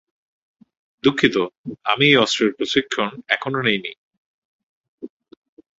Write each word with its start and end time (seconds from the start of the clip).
দুঃখিত, 1.03 1.35
আমি 1.83 2.05
এই 2.05 2.17
অস্ত্রের 2.17 2.51
প্রশিক্ষণ 2.57 3.09
এখনও 3.27 3.61
নেইনি। 3.61 3.91